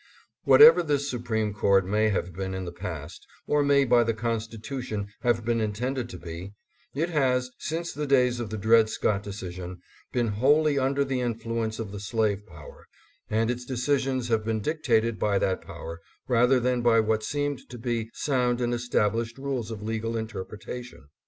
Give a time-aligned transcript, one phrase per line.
[0.45, 5.09] Whatever this Supreme Court may have been in the past, or may by the Constitution
[5.21, 6.53] have been intended to be,
[6.95, 9.79] it has, since the days of the Dred Scott decision,
[10.11, 12.87] been wholly under the influence of the slave power,
[13.29, 17.77] and its decisions have been dictated by that power rather than by what seemed to
[17.77, 21.09] be sound and established rules of legal interpretation.